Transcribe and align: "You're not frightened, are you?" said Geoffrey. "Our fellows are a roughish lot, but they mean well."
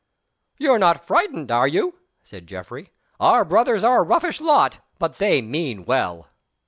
"You're 0.57 0.79
not 0.79 1.05
frightened, 1.05 1.51
are 1.51 1.67
you?" 1.67 1.99
said 2.23 2.47
Geoffrey. 2.47 2.89
"Our 3.19 3.45
fellows 3.47 3.83
are 3.83 4.01
a 4.01 4.03
roughish 4.03 4.41
lot, 4.41 4.79
but 4.97 5.19
they 5.19 5.43
mean 5.43 5.85
well." 5.85 6.25